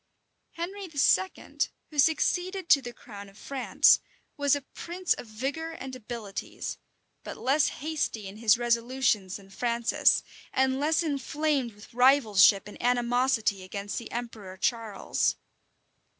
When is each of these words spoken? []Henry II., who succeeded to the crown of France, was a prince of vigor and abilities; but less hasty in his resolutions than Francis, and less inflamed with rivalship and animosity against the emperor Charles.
[]Henry 0.57 0.85
II., 0.85 1.57
who 1.91 1.99
succeeded 1.99 2.69
to 2.69 2.81
the 2.81 2.91
crown 2.91 3.29
of 3.29 3.37
France, 3.37 3.99
was 4.35 4.55
a 4.55 4.61
prince 4.73 5.13
of 5.13 5.27
vigor 5.27 5.73
and 5.73 5.95
abilities; 5.95 6.79
but 7.23 7.37
less 7.37 7.67
hasty 7.67 8.27
in 8.27 8.37
his 8.37 8.57
resolutions 8.57 9.35
than 9.37 9.51
Francis, 9.51 10.23
and 10.51 10.79
less 10.79 11.03
inflamed 11.03 11.73
with 11.73 11.93
rivalship 11.93 12.67
and 12.67 12.81
animosity 12.81 13.61
against 13.61 13.99
the 13.99 14.11
emperor 14.11 14.57
Charles. 14.57 15.35